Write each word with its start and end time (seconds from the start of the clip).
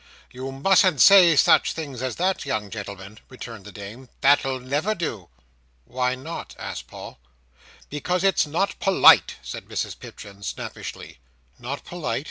"You 0.31 0.51
mustn't 0.51 0.99
say 0.99 1.35
such 1.35 1.73
things 1.73 2.01
as 2.01 2.15
that, 2.15 2.43
young 2.43 2.71
gentleman," 2.71 3.19
returned 3.29 3.65
the 3.65 3.71
dame. 3.71 4.09
"That'll 4.21 4.59
never 4.59 4.95
do." 4.95 5.29
"Why 5.85 6.15
not?" 6.15 6.55
asked 6.57 6.87
Paul. 6.87 7.19
"Because 7.87 8.23
it's 8.23 8.47
not 8.47 8.79
polite," 8.79 9.35
said 9.43 9.65
Mrs 9.65 9.99
Pipchin, 9.99 10.41
snappishly. 10.41 11.19
"Not 11.59 11.85
polite?" 11.85 12.19